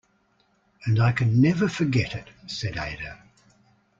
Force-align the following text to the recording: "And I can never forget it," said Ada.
"And 0.87 0.99
I 0.99 1.11
can 1.11 1.39
never 1.41 1.67
forget 1.69 2.15
it," 2.15 2.27
said 2.47 2.75
Ada. 2.75 3.21